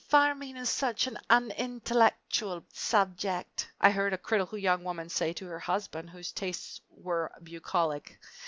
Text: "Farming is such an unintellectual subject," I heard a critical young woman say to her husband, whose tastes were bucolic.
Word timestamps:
"Farming 0.09 0.57
is 0.57 0.67
such 0.67 1.05
an 1.05 1.19
unintellectual 1.29 2.65
subject," 2.73 3.69
I 3.79 3.91
heard 3.91 4.13
a 4.13 4.17
critical 4.17 4.57
young 4.57 4.83
woman 4.83 5.09
say 5.09 5.31
to 5.33 5.45
her 5.45 5.59
husband, 5.59 6.09
whose 6.09 6.31
tastes 6.31 6.81
were 6.89 7.31
bucolic. 7.43 8.17